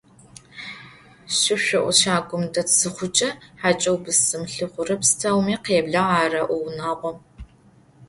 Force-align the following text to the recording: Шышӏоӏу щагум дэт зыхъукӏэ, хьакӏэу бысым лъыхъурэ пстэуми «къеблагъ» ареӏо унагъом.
Шышӏоӏу 1.37 1.93
щагум 1.99 2.43
дэт 2.53 2.69
зыхъукӏэ, 2.77 3.29
хьакӏэу 3.61 3.97
бысым 4.03 4.43
лъыхъурэ 4.53 4.95
пстэуми 5.01 5.55
«къеблагъ» 5.65 6.13
ареӏо 6.21 6.55
унагъом. 6.67 7.17